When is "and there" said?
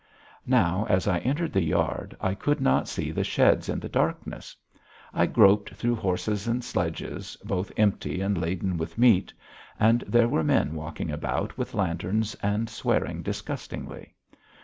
9.79-10.27